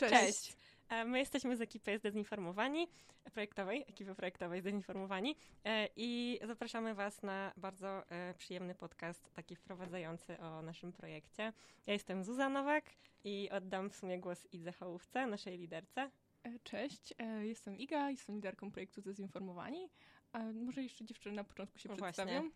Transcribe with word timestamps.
Cześć. 0.00 0.12
Cześć. 0.12 0.56
E, 0.88 1.04
My 1.04 1.18
jesteśmy 1.18 1.56
z 1.56 1.60
ekipy 1.60 1.98
Zdezinformowani, 1.98 2.88
projektowej, 3.32 3.84
ekipy 3.88 4.14
projektowej 4.14 4.60
Zdezinformowani 4.60 5.36
e, 5.64 5.88
i 5.96 6.40
zapraszamy 6.46 6.94
Was 6.94 7.22
na 7.22 7.52
bardzo 7.56 8.10
e, 8.10 8.34
przyjemny 8.34 8.74
podcast, 8.74 9.30
taki 9.34 9.56
wprowadzający 9.56 10.38
o 10.40 10.62
naszym 10.62 10.92
projekcie. 10.92 11.52
Ja 11.86 11.92
jestem 11.92 12.24
Zuza 12.24 12.48
Nowak 12.48 12.84
i 13.24 13.48
oddam 13.52 13.90
w 13.90 13.96
sumie 13.96 14.18
głos 14.18 14.46
Idze 14.52 14.72
Hołówce, 14.72 15.26
naszej 15.26 15.58
liderce. 15.58 16.10
Cześć, 16.62 17.14
jestem 17.42 17.76
Iga, 17.78 18.10
jestem 18.10 18.34
liderką 18.34 18.70
projektu 18.70 19.02
Dezinformowani. 19.02 19.88
E, 20.32 20.52
Może 20.52 20.82
jeszcze 20.82 21.04
dziewczyny 21.04 21.34
na 21.34 21.44
początku 21.44 21.78
się 21.78 21.88
No 21.88 21.96
przedstawią. 21.96 22.32
właśnie. 22.40 22.50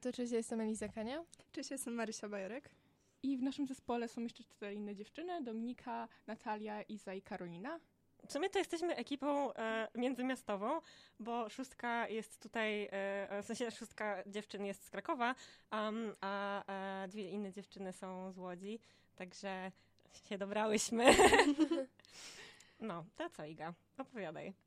To 0.00 0.12
cześć, 0.12 0.32
ja 0.32 0.38
jestem 0.38 0.60
Eliza 0.60 0.88
Kania. 0.88 1.24
Cześć, 1.52 1.70
jestem 1.70 1.94
Marysia 1.94 2.28
Bajorek. 2.28 2.70
I 3.24 3.36
w 3.36 3.42
naszym 3.42 3.66
zespole 3.66 4.08
są 4.08 4.20
jeszcze 4.20 4.44
cztery 4.44 4.74
inne 4.74 4.94
dziewczyny, 4.94 5.42
Dominika, 5.42 6.08
Natalia, 6.26 6.82
Iza 6.82 7.14
i 7.14 7.22
Karolina. 7.22 7.80
W 8.26 8.32
sumie 8.32 8.50
to 8.50 8.58
jesteśmy 8.58 8.96
ekipą 8.96 9.54
e, 9.54 9.88
międzymiastową, 9.94 10.80
bo 11.20 11.48
szóstka 11.48 12.08
jest 12.08 12.42
tutaj, 12.42 12.88
e, 12.92 13.42
w 13.42 13.46
sensie 13.46 13.70
szóstka 13.70 14.22
dziewczyn 14.26 14.64
jest 14.64 14.84
z 14.84 14.90
Krakowa, 14.90 15.34
um, 15.72 16.14
a 16.20 16.64
e, 17.04 17.08
dwie 17.08 17.30
inne 17.30 17.52
dziewczyny 17.52 17.92
są 17.92 18.32
z 18.32 18.38
Łodzi, 18.38 18.80
także 19.16 19.72
się 20.28 20.38
dobrałyśmy. 20.38 21.04
no, 22.80 23.04
to 23.16 23.30
co 23.30 23.44
Iga? 23.44 23.74
Opowiadaj. 23.98 24.63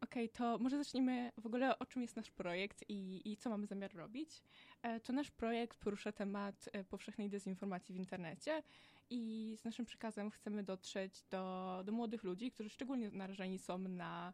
Okej, 0.00 0.28
to 0.28 0.58
może 0.58 0.78
zacznijmy 0.78 1.32
w 1.38 1.46
ogóle 1.46 1.78
o 1.78 1.86
czym 1.86 2.02
jest 2.02 2.16
nasz 2.16 2.30
projekt 2.30 2.84
i, 2.88 3.32
i 3.32 3.36
co 3.36 3.50
mamy 3.50 3.66
zamiar 3.66 3.94
robić. 3.94 4.42
E, 4.82 5.00
To 5.00 5.12
nasz 5.12 5.30
projekt 5.30 5.78
porusza 5.78 6.12
temat 6.12 6.68
e, 6.72 6.84
powszechnej 6.84 7.28
dezinformacji 7.30 7.94
w 7.94 7.98
internecie 7.98 8.62
i 9.10 9.54
z 9.60 9.64
naszym 9.64 9.84
przekazem 9.86 10.30
chcemy 10.30 10.62
dotrzeć 10.62 11.22
do, 11.30 11.82
do 11.84 11.92
młodych 11.92 12.24
ludzi, 12.24 12.50
którzy 12.50 12.70
szczególnie 12.70 13.10
narażeni 13.10 13.58
są 13.58 13.78
na, 13.78 14.32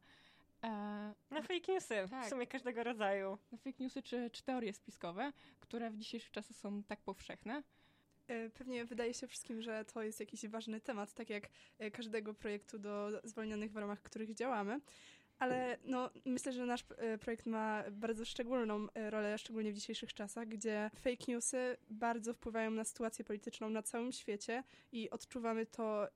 e, 0.65 0.69
Na 1.31 1.43
fake 1.43 1.73
newsy, 1.73 1.95
Tak. 2.11 2.27
w 2.27 2.29
sumie 2.29 2.47
każdego 2.47 2.85
rodzaju. 2.85 3.39
na 3.53 3.59
fake 3.59 3.77
newsy 3.81 4.03
czy, 4.03 4.31
czy 4.31 4.43
teorie 4.43 4.73
spiskowe, 4.73 5.33
które 5.61 5.91
w 5.91 5.97
dzisiejszych 5.97 6.31
czasach 6.31 6.57
są 6.57 6.83
tak 6.83 7.01
powszechne. 7.01 7.63
Pewnie 8.55 8.85
wydaje 8.85 9.15
się 9.15 9.27
wszystkim, 9.27 9.63
że 9.63 9.85
to 9.85 10.03
jest 10.03 10.21
jakiś 10.21 10.47
ważny 10.47 10.81
temat, 10.81 11.15
tak 11.15 11.31
jak 11.31 11.49
każdego 11.93 12.35
projektu 12.35 12.79
do 12.79 13.09
zwolnionych 13.25 13.73
w 13.73 13.77
ramach 13.77 14.03
których 14.03 14.35
działamy. 14.35 14.81
Ale 15.43 15.79
no, 15.85 16.11
myślę, 16.25 16.53
że 16.53 16.67
nasz 16.67 16.85
e, 16.97 17.19
projekt 17.19 17.47
ma 17.47 17.85
bardzo 17.91 18.25
szczególną 18.25 18.87
e, 18.95 19.11
rolę, 19.11 19.39
szczególnie 19.39 19.73
w 19.73 19.75
dzisiejszych 19.75 20.15
czasach, 20.15 20.49
gdzie 20.49 20.91
fake 20.95 21.25
newsy 21.29 21.77
bardzo 21.91 22.35
wpływają 22.35 22.71
na 22.71 22.85
sytuację 22.85 23.25
polityczną 23.25 23.71
na 23.71 23.83
całym 23.83 24.13
świecie 24.13 24.65
i 24.93 25.11
odczuwamy 25.11 25.67
to 25.67 26.09
e, 26.09 26.11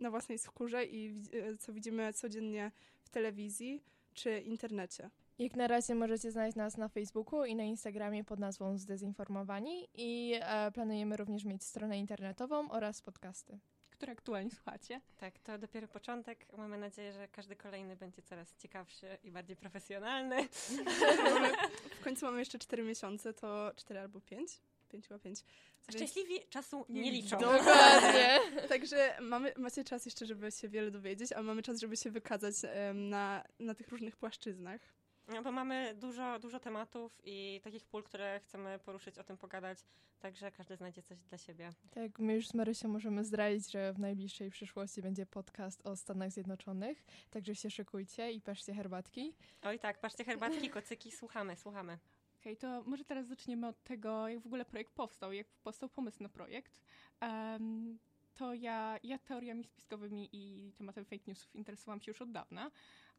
na 0.00 0.10
własnej 0.10 0.38
skórze 0.38 0.84
i 0.84 1.14
co 1.58 1.72
widzimy 1.72 2.12
codziennie 2.12 2.70
w 3.00 3.10
telewizji 3.10 3.84
czy 4.14 4.40
internecie. 4.40 5.10
Jak 5.38 5.56
na 5.56 5.66
razie 5.66 5.94
możecie 5.94 6.30
znaleźć 6.30 6.56
nas 6.56 6.76
na 6.76 6.88
Facebooku 6.88 7.44
i 7.44 7.54
na 7.54 7.64
Instagramie 7.64 8.24
pod 8.24 8.38
nazwą 8.38 8.78
Zdezinformowani 8.78 9.88
i 9.94 10.34
planujemy 10.74 11.16
również 11.16 11.44
mieć 11.44 11.64
stronę 11.64 11.98
internetową 11.98 12.70
oraz 12.70 13.02
podcasty. 13.02 13.58
Które 13.98 14.12
aktualnie 14.12 14.50
słuchacie. 14.50 15.00
Tak, 15.16 15.38
to 15.38 15.58
dopiero 15.58 15.88
początek. 15.88 16.46
Mamy 16.58 16.78
nadzieję, 16.78 17.12
że 17.12 17.28
każdy 17.28 17.56
kolejny 17.56 17.96
będzie 17.96 18.22
coraz 18.22 18.56
ciekawszy 18.56 19.18
i 19.24 19.30
bardziej 19.30 19.56
profesjonalny. 19.56 20.48
W 22.00 22.04
końcu 22.04 22.26
mamy 22.26 22.38
jeszcze 22.38 22.58
4 22.58 22.82
miesiące, 22.82 23.34
to 23.34 23.72
4 23.76 24.00
albo 24.00 24.20
5? 24.20 24.60
5 24.88 25.08
chyba 25.08 25.20
5. 25.20 25.44
Szczęśliwi 25.90 26.40
czasu 26.50 26.86
nie, 26.88 27.02
Nie 27.02 27.10
liczą. 27.12 27.36
liczą. 27.36 27.52
Dokładnie. 27.58 28.38
Także 28.68 29.16
mamy, 29.20 29.52
macie 29.56 29.84
czas 29.84 30.04
jeszcze, 30.06 30.26
żeby 30.26 30.52
się 30.52 30.68
wiele 30.68 30.90
dowiedzieć, 30.90 31.32
a 31.32 31.42
mamy 31.42 31.62
czas, 31.62 31.80
żeby 31.80 31.96
się 31.96 32.10
wykazać 32.10 32.54
em, 32.64 33.08
na, 33.08 33.44
na 33.58 33.74
tych 33.74 33.88
różnych 33.88 34.16
płaszczyznach. 34.16 34.80
No, 35.28 35.42
bo 35.42 35.52
mamy 35.52 35.94
dużo, 35.94 36.38
dużo 36.38 36.60
tematów 36.60 37.20
i 37.24 37.60
takich 37.64 37.84
pól, 37.84 38.02
które 38.02 38.40
chcemy 38.40 38.78
poruszyć, 38.78 39.18
o 39.18 39.24
tym 39.24 39.36
pogadać, 39.36 39.78
także 40.20 40.52
każdy 40.52 40.76
znajdzie 40.76 41.02
coś 41.02 41.18
dla 41.18 41.38
siebie. 41.38 41.70
Tak, 41.90 42.18
my 42.18 42.34
już 42.34 42.48
z 42.48 42.54
Marysią 42.54 42.88
możemy 42.88 43.24
zdradzić, 43.24 43.70
że 43.70 43.92
w 43.92 43.98
najbliższej 43.98 44.50
przyszłości 44.50 45.02
będzie 45.02 45.26
podcast 45.26 45.86
o 45.86 45.96
Stanach 45.96 46.30
Zjednoczonych, 46.30 47.04
także 47.30 47.54
się 47.54 47.70
szykujcie 47.70 48.32
i 48.32 48.40
paszcie 48.40 48.74
herbatki. 48.74 49.34
Oj 49.62 49.78
tak, 49.78 50.00
patrzcie, 50.00 50.24
herbatki, 50.24 50.70
kocyki, 50.78 51.12
słuchamy, 51.12 51.56
słuchamy. 51.56 51.98
Okej, 52.40 52.56
to 52.56 52.82
może 52.86 53.04
teraz 53.04 53.26
zaczniemy 53.26 53.66
od 53.66 53.82
tego, 53.84 54.28
jak 54.28 54.40
w 54.40 54.46
ogóle 54.46 54.64
projekt 54.64 54.92
powstał, 54.92 55.32
jak 55.32 55.46
powstał 55.62 55.88
pomysł 55.88 56.22
na 56.22 56.28
projekt. 56.28 56.80
Em, 57.20 57.98
to 58.34 58.54
ja, 58.54 58.98
ja 59.02 59.18
teoriami 59.18 59.64
spiskowymi 59.64 60.28
i 60.32 60.72
tematem 60.72 61.04
fake 61.04 61.24
newsów 61.26 61.54
interesowałam 61.54 62.00
się 62.00 62.10
już 62.10 62.22
od 62.22 62.32
dawna, 62.32 62.70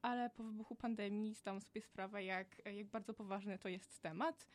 ale 0.02 0.30
po 0.30 0.44
wybuchu 0.44 0.76
pandemii 0.76 1.34
zdałam 1.34 1.62
sobie 1.62 1.82
sprawę, 1.82 2.24
jak, 2.24 2.66
jak 2.66 2.88
bardzo 2.88 3.14
poważny 3.14 3.60
to 3.60 3.70
jest 3.70 4.02
temat. 4.02 4.48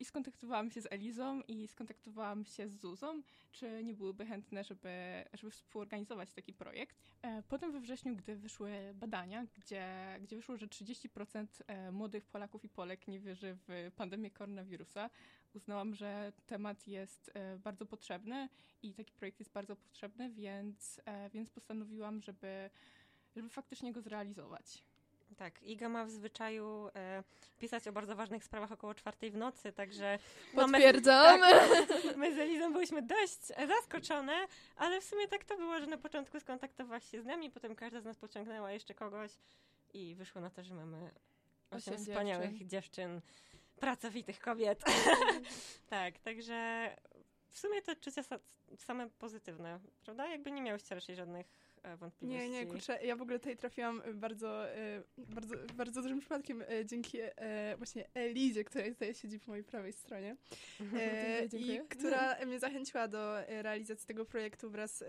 I 0.00 0.04
skontaktowałam 0.04 0.70
się 0.70 0.80
z 0.80 0.92
Elizą 0.92 1.40
i 1.48 1.68
skontaktowałam 1.68 2.44
się 2.44 2.68
z 2.68 2.80
Zuzą, 2.80 3.22
czy 3.52 3.84
nie 3.84 3.94
byłyby 3.94 4.26
chętne, 4.26 4.64
żeby, 4.64 5.24
żeby 5.34 5.50
współorganizować 5.50 6.32
taki 6.32 6.52
projekt. 6.52 6.96
E, 7.22 7.42
Potem 7.42 7.72
we 7.72 7.80
wrześniu, 7.80 8.16
gdy 8.16 8.36
wyszły 8.36 8.70
badania, 8.94 9.46
gdzie, 9.54 9.86
gdzie 10.20 10.36
wyszło, 10.36 10.56
że 10.56 10.66
30% 10.66 11.46
e, 11.66 11.92
młodych 11.92 12.26
Polaków 12.26 12.64
i 12.64 12.68
Polek 12.68 13.08
nie 13.08 13.20
wierzy 13.20 13.56
w 13.68 13.90
pandemię 13.96 14.30
koronawirusa, 14.30 15.10
uznałam, 15.54 15.94
że 15.94 16.32
temat 16.46 16.86
jest 16.86 17.30
e, 17.34 17.58
bardzo 17.58 17.86
potrzebny 17.86 18.48
i 18.82 18.94
taki 18.94 19.12
projekt 19.12 19.38
jest 19.38 19.52
bardzo 19.52 19.76
potrzebny, 19.76 20.30
więc, 20.30 21.00
więc 21.32 21.50
postanowiłam, 21.50 22.22
żeby, 22.22 22.70
żeby 23.36 23.48
faktycznie 23.48 23.92
go 23.92 24.00
zrealizować. 24.00 24.82
Tak, 25.36 25.62
Iga 25.62 25.88
ma 25.88 26.04
w 26.04 26.10
zwyczaju 26.10 26.88
e, 26.94 27.22
pisać 27.58 27.88
o 27.88 27.92
bardzo 27.92 28.16
ważnych 28.16 28.44
sprawach 28.44 28.72
około 28.72 28.94
czwartej 28.94 29.30
w 29.30 29.36
nocy, 29.36 29.72
także 29.72 30.18
no, 30.54 30.66
my, 30.66 30.72
Potwierdzam. 30.72 31.40
my 32.16 32.34
z 32.34 32.38
Elizą 32.38 32.72
byliśmy 32.72 33.02
dość 33.02 33.38
e, 33.56 33.66
zaskoczone, 33.66 34.32
ale 34.76 35.00
w 35.00 35.04
sumie 35.04 35.28
tak 35.28 35.44
to 35.44 35.56
było, 35.56 35.80
że 35.80 35.86
na 35.86 35.96
początku 35.98 36.40
skontaktowałaś 36.40 37.10
się 37.10 37.22
z 37.22 37.24
nami, 37.24 37.50
potem 37.50 37.74
każda 37.76 38.00
z 38.00 38.04
nas 38.04 38.16
pociągnęła 38.16 38.72
jeszcze 38.72 38.94
kogoś 38.94 39.30
i 39.94 40.14
wyszło 40.14 40.40
na 40.40 40.50
to, 40.50 40.62
że 40.62 40.74
mamy 40.74 41.10
osiem 41.70 41.94
Osiem 41.94 42.04
wspaniałych 42.04 42.50
dziewczyn. 42.50 42.68
dziewczyn, 42.68 43.20
pracowitych 43.80 44.40
kobiet. 44.40 44.84
tak, 45.90 46.18
także 46.18 46.90
w 47.50 47.58
sumie 47.58 47.82
te 47.82 47.92
odczucia 47.92 48.22
sa- 48.22 48.40
same 48.76 49.10
pozytywne, 49.10 49.80
prawda? 50.04 50.26
Jakby 50.26 50.50
nie 50.50 50.62
miałyście 50.62 50.94
raczej 50.94 51.16
żadnych 51.16 51.46
wątpliwości. 51.96 52.26
Nie, 52.26 52.48
nie, 52.48 52.66
kurczę, 52.66 52.98
ja 53.04 53.16
w 53.16 53.22
ogóle 53.22 53.38
tutaj 53.38 53.56
trafiłam 53.56 54.02
bardzo, 54.14 54.68
e, 54.68 55.02
bardzo, 55.18 55.54
bardzo 55.74 56.02
dużym 56.02 56.20
przypadkiem 56.20 56.62
e, 56.62 56.86
dzięki 56.86 57.18
e, 57.20 57.76
właśnie 57.76 58.08
Elizie, 58.14 58.64
która 58.64 58.84
tutaj 58.84 59.14
siedzi 59.14 59.40
po 59.40 59.50
mojej 59.50 59.64
prawej 59.64 59.92
stronie. 59.92 60.36
E, 60.80 60.84
Dziękuję, 60.84 61.48
dziękuję. 61.48 61.74
I 61.74 61.88
która 61.88 62.36
mnie 62.46 62.58
zachęciła 62.58 63.08
do 63.08 63.40
e, 63.40 63.62
realizacji 63.62 64.06
tego 64.06 64.24
projektu 64.24 64.70
wraz, 64.70 65.02
e, 65.02 65.06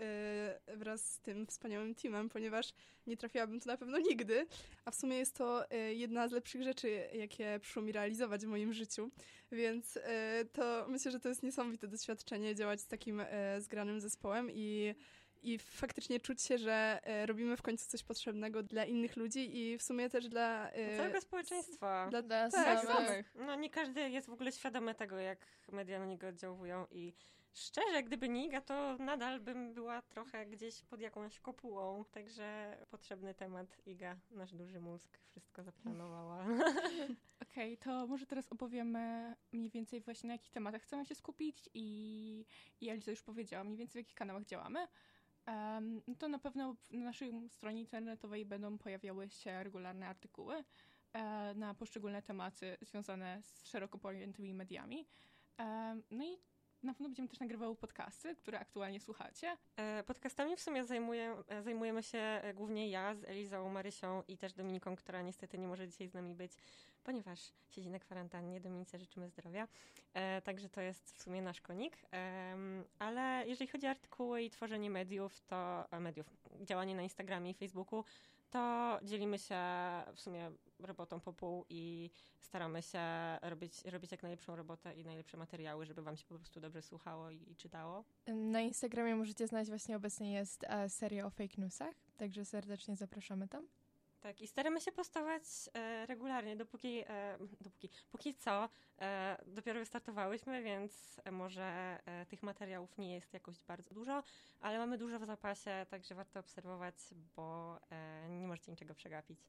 wraz 0.76 1.12
z 1.12 1.20
tym 1.20 1.46
wspaniałym 1.46 1.94
teamem, 1.94 2.28
ponieważ 2.28 2.72
nie 3.06 3.16
trafiłabym 3.16 3.60
tu 3.60 3.68
na 3.68 3.76
pewno 3.76 3.98
nigdy, 3.98 4.46
a 4.84 4.90
w 4.90 4.94
sumie 4.94 5.16
jest 5.16 5.36
to 5.36 5.70
e, 5.70 5.94
jedna 5.94 6.28
z 6.28 6.32
lepszych 6.32 6.62
rzeczy, 6.62 7.08
jakie 7.12 7.58
przyszło 7.62 7.82
mi 7.82 7.92
realizować 7.92 8.46
w 8.46 8.48
moim 8.48 8.72
życiu, 8.72 9.10
więc 9.52 9.96
e, 9.96 10.44
to 10.52 10.86
myślę, 10.88 11.10
że 11.10 11.20
to 11.20 11.28
jest 11.28 11.42
niesamowite 11.42 11.88
doświadczenie 11.88 12.54
działać 12.54 12.80
z 12.80 12.86
takim 12.86 13.20
e, 13.20 13.60
zgranym 13.60 14.00
zespołem 14.00 14.50
i 14.50 14.94
i 15.42 15.58
faktycznie 15.58 16.20
czuć 16.20 16.42
się, 16.42 16.58
że 16.58 17.00
e, 17.02 17.26
robimy 17.26 17.56
w 17.56 17.62
końcu 17.62 17.88
coś 17.90 18.02
potrzebnego 18.02 18.62
dla 18.62 18.84
innych 18.84 19.16
ludzi 19.16 19.56
i 19.58 19.78
w 19.78 19.82
sumie 19.82 20.10
też 20.10 20.28
dla... 20.28 20.70
e, 20.70 20.96
Całego 20.96 21.20
społeczeństwa. 21.20 22.06
dla 22.10 22.22
Dla 22.22 22.50
Tak, 22.50 22.86
samych. 22.86 23.34
No 23.34 23.54
nie 23.54 23.70
każdy 23.70 24.10
jest 24.10 24.26
w 24.26 24.32
ogóle 24.32 24.52
świadomy 24.52 24.94
tego, 24.94 25.18
jak 25.18 25.46
media 25.72 25.98
na 25.98 26.06
niego 26.06 26.28
oddziałują 26.28 26.86
i 26.90 27.12
szczerze, 27.54 28.02
gdyby 28.02 28.28
nie 28.28 28.46
Iga, 28.46 28.60
to 28.60 28.96
nadal 28.98 29.40
bym 29.40 29.74
była 29.74 30.02
trochę 30.02 30.46
gdzieś 30.46 30.82
pod 30.82 31.00
jakąś 31.00 31.40
kopułą, 31.40 32.04
także 32.10 32.76
potrzebny 32.90 33.34
temat 33.34 33.86
Iga, 33.86 34.16
nasz 34.30 34.54
duży 34.54 34.80
mózg, 34.80 35.18
wszystko 35.30 35.62
zaplanowała. 35.62 36.46
Okej, 37.50 37.78
to 37.78 38.06
może 38.06 38.26
teraz 38.26 38.52
opowiemy 38.52 39.34
mniej 39.52 39.70
więcej 39.70 40.00
właśnie 40.00 40.26
na 40.28 40.34
jakich 40.34 40.50
tematach 40.50 40.82
chcemy 40.82 41.06
się 41.06 41.14
skupić 41.14 41.68
i, 41.74 42.44
i 42.80 42.88
Eliza 42.88 43.10
już 43.10 43.22
powiedziała 43.22 43.64
mniej 43.64 43.76
więcej 43.76 44.02
w 44.02 44.04
jakich 44.04 44.14
kanałach 44.14 44.44
działamy. 44.44 44.88
No 46.06 46.14
to 46.18 46.28
na 46.28 46.38
pewno 46.38 46.76
na 46.90 47.04
naszej 47.04 47.48
stronie 47.48 47.80
internetowej 47.80 48.44
będą 48.44 48.78
pojawiały 48.78 49.30
się 49.30 49.62
regularne 49.64 50.08
artykuły 50.08 50.64
e, 51.12 51.54
na 51.54 51.74
poszczególne 51.74 52.22
tematy 52.22 52.76
związane 52.80 53.42
z 53.42 53.66
szeroko 53.66 53.98
pojętymi 53.98 54.54
mediami. 54.54 55.06
No 56.10 56.24
i 56.24 56.38
na 56.82 56.92
pewno 56.92 57.08
będziemy 57.08 57.28
też 57.28 57.40
nagrywały 57.40 57.76
podcasty, 57.76 58.36
które 58.36 58.60
aktualnie 58.60 59.00
słuchacie. 59.00 59.56
E, 59.76 60.02
Podcastami 60.02 60.56
w 60.56 60.60
sumie 60.60 60.84
zajmuję, 60.84 61.36
e, 61.48 61.62
zajmujemy 61.62 62.02
się 62.02 62.18
e, 62.18 62.54
głównie 62.54 62.90
ja 62.90 63.14
z 63.14 63.24
Elizą, 63.24 63.68
Marysią 63.68 64.22
i 64.28 64.38
też 64.38 64.52
Dominiką, 64.52 64.96
która 64.96 65.22
niestety 65.22 65.58
nie 65.58 65.68
może 65.68 65.88
dzisiaj 65.88 66.08
z 66.08 66.14
nami 66.14 66.34
być, 66.34 66.52
ponieważ 67.04 67.52
siedzi 67.68 67.90
na 67.90 67.98
kwarantannie. 67.98 68.60
Dominice 68.60 68.98
życzymy 68.98 69.28
zdrowia. 69.28 69.68
Także 70.44 70.68
to 70.68 70.80
jest 70.80 71.18
w 71.18 71.22
sumie 71.22 71.42
nasz 71.42 71.60
konik. 71.60 71.96
Ale 72.98 73.44
jeżeli 73.46 73.70
chodzi 73.70 73.86
o 73.86 73.90
artykuły 73.90 74.42
i 74.42 74.50
tworzenie 74.50 74.90
mediów, 74.90 75.40
to 75.40 75.84
mediów, 76.00 76.26
działanie 76.60 76.94
na 76.94 77.02
Instagramie 77.02 77.50
i 77.50 77.54
Facebooku, 77.54 78.04
to 78.50 78.98
dzielimy 79.02 79.38
się 79.38 79.56
w 80.14 80.20
sumie 80.20 80.50
robotą 80.80 81.20
po 81.20 81.32
pół 81.32 81.64
i 81.68 82.10
staramy 82.40 82.82
się 82.82 83.00
robić, 83.42 83.84
robić 83.84 84.10
jak 84.10 84.22
najlepszą 84.22 84.56
robotę 84.56 84.94
i 84.94 85.04
najlepsze 85.04 85.36
materiały, 85.36 85.86
żeby 85.86 86.02
wam 86.02 86.16
się 86.16 86.24
po 86.24 86.34
prostu 86.34 86.60
dobrze 86.60 86.82
słuchało 86.82 87.30
i, 87.30 87.50
i 87.50 87.56
czytało. 87.56 88.04
Na 88.26 88.60
Instagramie 88.60 89.16
możecie 89.16 89.46
znaleźć 89.46 89.70
właśnie 89.70 89.96
obecnie 89.96 90.32
jest 90.32 90.64
e, 90.64 90.88
seria 90.88 91.26
o 91.26 91.30
fake 91.30 91.54
newsach, 91.58 91.94
także 92.16 92.44
serdecznie 92.44 92.96
zapraszamy 92.96 93.48
tam. 93.48 93.66
Tak, 94.20 94.40
i 94.40 94.46
staramy 94.46 94.80
się 94.80 94.92
postować 94.92 95.42
e, 95.74 96.06
regularnie, 96.06 96.56
dopóki, 96.56 97.04
e, 97.06 97.38
dopóki, 97.60 97.88
póki 98.10 98.34
co 98.34 98.68
e, 98.98 99.42
dopiero 99.46 99.80
wystartowałyśmy, 99.80 100.62
więc 100.62 101.20
e, 101.24 101.30
może 101.30 101.98
e, 102.06 102.26
tych 102.26 102.42
materiałów 102.42 102.98
nie 102.98 103.14
jest 103.14 103.34
jakoś 103.34 103.64
bardzo 103.64 103.94
dużo, 103.94 104.22
ale 104.60 104.78
mamy 104.78 104.98
dużo 104.98 105.18
w 105.18 105.24
zapasie, 105.24 105.86
także 105.90 106.14
warto 106.14 106.40
obserwować, 106.40 106.94
bo 107.36 107.78
nie 108.28 108.46
możecie 108.48 108.72
niczego 108.72 108.94
przegapić. 108.94 109.40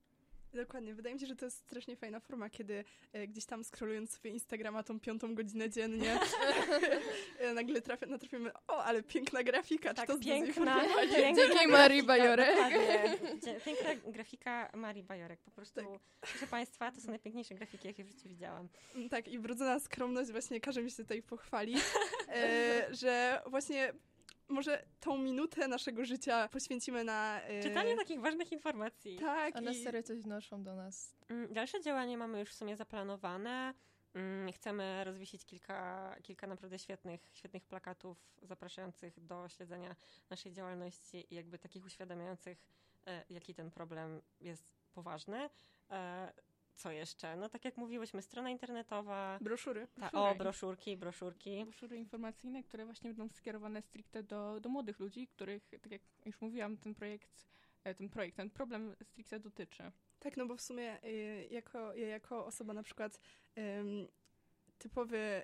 Dokładnie. 0.54 0.94
Wydaje 0.96 1.16
mi 1.16 1.22
się, 1.22 1.28
że 1.28 1.36
to 1.36 1.46
jest 1.46 1.58
strasznie 1.58 1.96
fajna 1.96 2.20
forma, 2.20 2.50
kiedy 2.50 2.84
e, 3.14 3.28
gdzieś 3.28 3.46
tam 3.46 3.64
scrollując 3.64 4.12
sobie 4.12 4.30
Instagrama 4.32 4.84
tą 4.84 5.00
piątą 5.00 5.36
godzinę 5.36 5.70
dziennie 5.70 6.20
e, 7.40 7.54
nagle 7.54 7.82
trafia, 7.82 8.06
natrafimy, 8.06 8.52
o, 8.68 8.84
ale 8.84 9.04
piękna 9.04 9.44
grafika, 9.44 9.90
czy 9.90 9.96
Tak, 9.96 10.08
to 10.08 10.18
z 10.18 10.20
piękna, 10.20 10.82
Dzięki 11.12 11.68
Marii 11.68 12.04
Bajorek. 12.04 12.50
dokładnie. 12.56 13.18
Dzie- 13.44 13.60
Piękna 13.66 13.96
grafika 14.12 14.70
Marii 14.74 15.04
Bajorek, 15.04 15.40
po 15.42 15.52
prostu, 15.52 15.76
Tak. 15.82 15.88
proszę 16.22 16.48
Państwa, 16.48 16.92
to 16.92 17.02
są 17.02 17.10
najpiękniejsze 17.10 17.56
grafiki, 17.56 17.88
jakie 17.88 18.04
w 18.04 18.08
życiu 18.08 18.30
widziałam. 18.30 18.70
Mm, 18.96 19.10
Tak, 19.10 19.28
i 19.28 19.40
wrodzona 19.40 19.80
skromność 19.80 20.32
właśnie 20.32 20.60
każe 20.62 20.82
mi 20.82 20.92
się 20.92 20.98
tutaj 20.98 21.22
pochwalić, 21.22 21.78
e, 22.28 22.88
że 22.92 23.42
właśnie 23.48 23.94
może 24.50 24.86
tą 25.00 25.18
minutę 25.18 25.68
naszego 25.68 26.06
życia 26.06 26.48
poświęcimy 26.48 27.04
na... 27.04 27.42
E, 27.42 27.64
Czytanie 27.64 27.96
takich 27.96 28.20
ważnych 28.22 28.52
informacji. 28.52 29.18
Tak, 29.20 29.56
One 29.56 29.72
i, 29.72 29.84
serio 29.84 30.04
coś 30.04 30.20
wnoszą 30.20 30.64
do 30.64 30.76
nas. 30.76 31.16
Mm, 31.30 31.54
Dalsze 31.54 31.82
działanie 31.82 32.18
mamy 32.18 32.40
już 32.40 32.50
w 32.50 32.54
sumie 32.54 32.76
zaplanowane. 32.76 33.74
Mm, 34.14 34.52
Chcemy 34.52 35.04
rozwiesić 35.04 35.46
kilka, 35.46 36.16
kilka 36.24 36.48
naprawdę 36.48 36.80
świetnych, 36.80 37.22
świetnych 37.34 37.66
plakatów 37.66 38.18
zapraszających 38.42 39.26
do 39.26 39.50
śledzenia 39.50 39.96
naszej 40.30 40.52
działalności 40.52 41.34
i 41.34 41.36
jakby 41.36 41.60
takich 41.60 41.86
uświadamiających, 41.86 42.66
e, 43.08 43.24
jaki 43.30 43.54
ten 43.54 43.72
problem 43.72 44.22
jest 44.42 44.74
poważny. 44.94 45.50
Co 46.80 46.92
jeszcze? 46.92 47.36
No 47.36 47.50
tak 47.50 47.66
jak 47.66 47.78
mówiłyśmy, 47.78 48.22
strona 48.22 48.50
internetowa, 48.50 49.38
broszury. 49.42 49.88
ta, 49.88 50.00
Broszury. 50.00 50.24
o, 50.24 50.36
broszurki, 50.36 50.98
broszurki. 50.98 51.64
Broszury 51.64 51.98
informacyjne, 51.98 52.64
które 52.64 52.86
właśnie 52.86 53.10
będą 53.14 53.30
skierowane 53.30 53.82
stricte 53.82 54.24
do, 54.24 54.60
do 54.60 54.70
młodych 54.70 55.00
ludzi, 55.00 55.28
których, 55.28 55.70
tak 55.82 55.92
jak 55.92 56.02
już 56.26 56.42
mówiłam, 56.42 56.78
ten 56.78 56.96
projekt, 56.96 57.48
e, 57.84 57.96
ten 57.96 58.10
projekt, 58.10 58.38
ten 58.38 58.50
problem 58.50 58.96
stricte 59.04 59.40
dotyczy. 59.40 59.92
Tak, 60.20 60.38
no 60.38 60.46
bo 60.46 60.56
w 60.56 60.62
sumie 60.62 61.04
y, 61.04 61.48
jako, 61.52 61.94
ja 61.94 62.08
jako 62.08 62.46
osoba 62.46 62.74
na 62.74 62.84
przykład 62.84 63.20
typowy 64.80 65.18
y, 65.18 65.44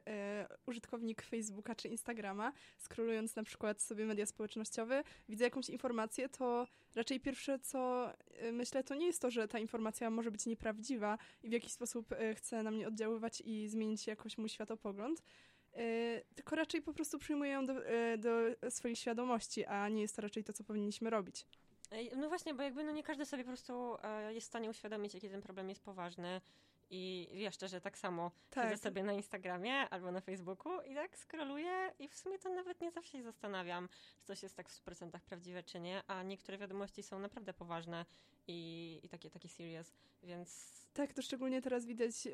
użytkownik 0.65 1.21
Facebooka 1.21 1.75
czy 1.75 1.87
Instagrama, 1.87 2.53
scrollując 2.77 3.35
na 3.35 3.43
przykład 3.43 3.81
sobie 3.81 4.05
media 4.05 4.25
społecznościowe, 4.25 5.03
widzę 5.29 5.43
jakąś 5.43 5.69
informację, 5.69 6.29
to 6.29 6.67
raczej 6.95 7.19
pierwsze 7.19 7.59
co 7.59 8.11
y, 8.43 8.51
myślę, 8.51 8.83
to 8.83 8.95
nie 8.95 9.05
jest 9.05 9.21
to, 9.21 9.31
że 9.31 9.47
ta 9.47 9.59
informacja 9.59 10.09
może 10.09 10.31
być 10.31 10.45
nieprawdziwa 10.45 11.17
i 11.43 11.49
w 11.49 11.51
jakiś 11.51 11.71
sposób 11.71 12.11
y, 12.11 12.35
chce 12.35 12.63
na 12.63 12.71
mnie 12.71 12.87
oddziaływać 12.87 13.41
i 13.45 13.67
zmienić 13.67 14.07
jakoś 14.07 14.37
mój 14.37 14.49
światopogląd, 14.49 15.23
tylko 16.35 16.55
raczej 16.55 16.81
po 16.81 16.93
prostu 16.93 17.19
przyjmuję 17.19 17.51
ją 17.51 17.65
do, 17.65 17.73
do 18.17 18.69
swojej 18.69 18.95
świadomości, 18.95 19.65
a 19.65 19.89
nie 19.89 20.01
jest 20.01 20.15
to 20.15 20.21
raczej 20.21 20.43
to, 20.43 20.53
co 20.53 20.63
powinniśmy 20.63 21.09
robić. 21.09 21.45
No 22.15 22.29
właśnie, 22.29 22.53
bo 22.53 22.63
jakby 22.63 22.83
no 22.83 22.91
nie 22.91 23.03
każdy 23.03 23.25
sobie 23.25 23.43
po 23.43 23.47
prostu 23.47 23.97
e, 24.03 24.33
jest 24.33 24.47
w 24.47 24.49
stanie 24.49 24.69
uświadomić, 24.69 25.13
jaki 25.13 25.29
ten 25.29 25.41
problem 25.41 25.69
jest 25.69 25.81
poważny. 25.83 26.41
I 26.89 27.29
ja 27.33 27.51
szczerze 27.51 27.81
tak 27.81 27.97
samo 27.97 28.31
Tak. 28.49 28.63
siedzę 28.63 28.77
sobie 28.83 29.03
na 29.03 29.13
Instagramie 29.13 29.89
albo 29.89 30.11
na 30.11 30.21
Facebooku 30.21 30.81
i 30.81 30.95
tak 30.95 31.17
scrolluję 31.17 31.91
i 31.99 32.07
w 32.07 32.15
sumie 32.15 32.39
to 32.39 32.49
nawet 32.49 32.81
nie 32.81 32.91
zawsze 32.91 33.11
się 33.11 33.23
zastanawiam, 33.23 33.89
czy 34.17 34.25
coś 34.25 34.43
jest 34.43 34.55
tak 34.55 34.69
w 34.69 34.85
100% 34.85 35.19
prawdziwe, 35.19 35.63
czy 35.63 35.79
nie, 35.79 36.03
a 36.07 36.23
niektóre 36.23 36.57
wiadomości 36.57 37.03
są 37.03 37.19
naprawdę 37.19 37.53
poważne 37.53 38.05
i, 38.47 38.99
i 39.03 39.09
takie, 39.09 39.29
takie 39.29 39.49
serious, 39.49 39.93
więc 40.23 40.84
Tak, 40.95 41.13
to 41.13 41.21
szczególnie 41.21 41.61
teraz 41.61 41.85
widać 41.85 42.27
e, 42.27 42.31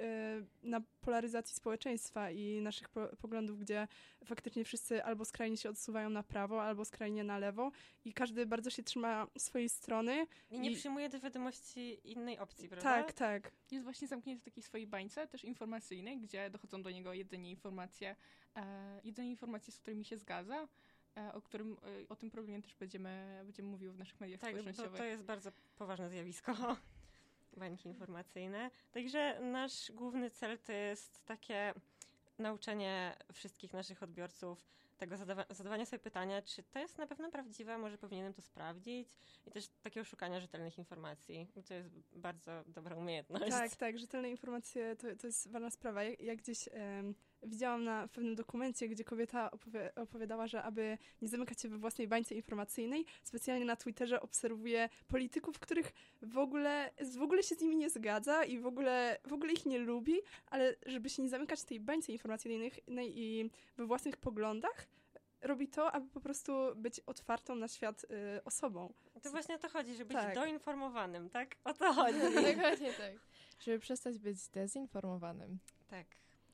na 0.64 0.82
polaryzacji 1.02 1.56
społeczeństwa 1.56 2.32
i 2.32 2.62
naszych 2.62 2.90
po 2.90 3.08
poglądów, 3.08 3.60
gdzie 3.60 3.88
faktycznie 4.26 4.64
wszyscy 4.66 5.04
albo 5.04 5.26
skrajnie 5.26 5.58
się 5.58 5.70
odsuwają 5.70 6.10
na 6.10 6.24
prawo, 6.24 6.64
albo 6.64 6.86
skrajnie 6.86 7.24
na 7.24 7.38
lewo 7.38 7.72
i 8.06 8.14
każdy 8.14 8.46
bardzo 8.46 8.70
się 8.70 8.84
trzyma 8.84 9.28
swojej 9.38 9.70
strony. 9.70 10.28
i 10.50 10.60
nie 10.60 10.72
I- 10.72 10.76
przyjmuję 10.76 11.10
do 11.10 11.20
wiadomości 11.20 12.10
innej 12.12 12.40
opcji, 12.40 12.70
prawda? 12.70 12.90
Tak, 13.04 13.14
tak. 13.14 13.52
Jest 13.72 13.84
właśnie 13.84 14.08
zamknięty 14.08 14.42
w 14.42 14.46
takiej 14.46 14.64
swojej 14.64 14.88
bańce, 14.88 15.28
też 15.28 15.44
informacyjnej, 15.44 16.20
gdzie 16.20 16.50
dochodzą 16.50 16.82
do 16.82 16.92
niego 16.92 17.14
jedynie 17.14 17.50
informacje, 17.50 18.16
e, 18.56 19.02
jedynie 19.04 19.30
informacje, 19.30 19.74
z 19.74 19.80
którymi 19.80 20.06
się 20.06 20.18
zgadza, 20.18 20.68
e, 21.18 21.34
o, 21.34 21.42
którym, 21.42 21.78
e, 22.04 22.10
o 22.10 22.16
tym 22.16 22.32
problemie 22.32 22.62
też 22.62 22.76
będziemy, 22.76 23.42
będziemy 23.44 23.70
mówiły 23.70 23.94
w 23.94 23.98
naszych 23.98 24.20
mediach 24.20 24.40
Tak, 24.40 24.50
to, 24.52 24.60
społecznościowych. 24.60 24.98
to 25.00 25.06
jest 25.06 25.24
bardzo 25.24 25.52
poważne 25.76 26.10
zjawisko. 26.10 26.54
Bańki 27.58 27.90
informacyjne. 27.90 28.72
Także 28.92 29.40
nasz 29.42 29.92
główny 29.92 30.30
cel 30.32 30.60
to 30.60 30.72
jest 30.72 31.26
takie 31.26 31.74
nauczenie 32.40 33.16
wszystkich 33.34 33.74
naszych 33.74 34.04
odbiorców 34.04 34.66
tego 34.98 35.16
zadawa- 35.16 35.54
zadawania 35.54 35.86
sobie 35.86 36.00
pytania, 36.00 36.42
czy 36.42 36.64
to 36.64 36.80
jest 36.80 36.98
na 36.98 37.08
pewno 37.08 37.32
prawdziwe, 37.32 37.78
może 37.78 37.98
powinienem 37.98 38.34
to 38.34 38.42
sprawdzić 38.42 39.10
i 39.48 39.52
też 39.52 39.68
takiego 39.68 40.04
szukania 40.04 40.40
rzetelnych 40.40 40.78
informacji. 40.78 41.48
To 41.68 41.74
jest 41.74 41.90
bardzo 42.12 42.64
dobra 42.68 42.96
umiejętność. 42.96 43.50
Tak, 43.50 43.76
tak, 43.76 44.00
rzetelne 44.00 44.30
informacje 44.30 44.96
to, 44.96 45.08
to 45.16 45.28
jest 45.28 45.52
ważna 45.52 45.70
sprawa. 45.70 46.04
Ja, 46.04 46.16
ja 46.20 46.36
gdzieś 46.36 46.70
widziałam 47.44 47.84
na 47.84 48.08
pewnym 48.08 48.36
dokumencie, 48.36 48.88
gdzie 48.88 49.04
kobieta 49.04 49.52
opowie, 49.52 49.96
opowiadała, 49.96 50.48
że 50.48 50.64
aby 50.64 50.98
nie 51.22 51.28
zamykać 51.28 51.62
się 51.62 51.70
we 51.70 51.78
własnej 51.78 52.08
bańce 52.08 52.36
informacyjnej, 52.36 53.06
specjalnie 53.24 53.66
na 53.66 53.76
Twitterze 53.76 54.22
obserwuje 54.22 54.90
polityków, 55.08 55.60
których 55.60 55.92
w 56.22 56.38
ogóle, 56.38 56.92
w 57.18 57.22
ogóle 57.22 57.44
się 57.44 57.56
z 57.56 57.62
nimi 57.62 57.76
nie 57.76 57.90
zgadza 57.90 58.44
i 58.44 58.60
w 58.60 58.66
ogóle, 58.66 59.18
w 59.28 59.34
ogóle 59.34 59.54
ich 59.54 59.66
nie 59.66 59.80
lubi, 59.80 60.16
ale 60.48 60.76
żeby 60.86 61.10
się 61.10 61.24
nie 61.24 61.30
zamykać 61.30 61.62
w 61.62 61.66
tej 61.66 61.80
bańce 61.80 62.12
informacyjnej 62.12 62.72
i 63.20 63.50
we 63.78 63.86
własnych 63.86 64.18
poglądach, 64.18 64.88
robi 65.42 65.68
to, 65.68 65.92
aby 65.92 66.08
po 66.10 66.20
prostu 66.22 66.54
być 66.76 67.00
otwartą 67.00 67.56
na 67.56 67.68
świat 67.68 68.04
y, 68.04 68.44
osobą. 68.44 68.94
To 69.22 69.32
właśnie 69.32 69.56
o 69.56 69.58
to 69.58 69.70
chodzi, 69.70 69.96
żeby 69.96 70.14
Tak. 70.14 70.26
być 70.26 70.36
doinformowanym, 70.36 71.30
tak? 71.30 71.56
O 71.64 71.74
to 71.74 71.94
chodzi. 71.94 72.20
Dokładnie 72.36 72.94
tak. 72.94 73.14
Żeby 73.60 73.80
przestać 73.80 74.20
być 74.20 74.38
zdezinformowanym. 74.40 75.60
tak. 75.88 76.08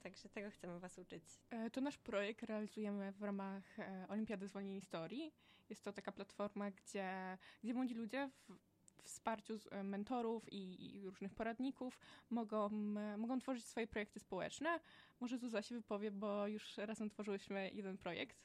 Także 0.08 0.30
tego 0.30 0.52
chcemy 0.52 0.80
was 0.80 0.98
uczyć. 0.98 1.24
E, 1.50 1.70
To 1.70 1.82
nasz 1.82 1.98
projekt 1.98 2.44
realizujemy 2.44 3.12
w 3.12 3.24
ramach 3.24 3.80
e, 3.80 4.06
Olimpiady 4.10 4.48
Zwolnień 4.48 4.80
Historii. 4.80 5.34
Jest 5.70 5.84
to 5.84 5.94
taka 5.94 6.12
platforma, 6.12 6.72
gdzie, 6.72 7.38
gdzie 7.64 7.74
młodzi 7.74 7.94
ludzie 7.94 8.30
w 8.48 9.04
wsparciu 9.04 9.58
z, 9.58 9.68
e, 9.72 9.84
mentorów 9.84 10.54
i, 10.54 10.96
i 10.96 11.06
różnych 11.06 11.34
poradników 11.34 12.00
mogą, 12.30 12.70
mogą 13.18 13.40
tworzyć 13.40 13.66
swoje 13.66 13.88
projekty 13.88 14.20
społeczne. 14.20 14.80
Może 15.20 15.38
Zuza 15.38 15.62
się 15.62 15.76
wypowie, 15.76 16.12
bo 16.12 16.48
już 16.48 16.78
razem 16.78 17.10
tworzyłyśmy 17.10 17.72
jeden 17.74 17.98
projekt. 17.98 18.38